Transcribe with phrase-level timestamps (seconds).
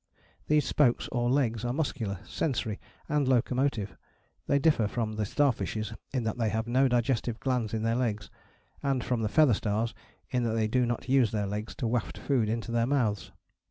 [0.47, 3.95] These spokes or legs are muscular, sensory and locomotive;
[4.47, 8.31] they differ from the starfishes in that they have no digestive glands in their legs,
[8.81, 9.93] and from the feather stars
[10.31, 13.31] in that they do not use their legs to waft food into their mouths.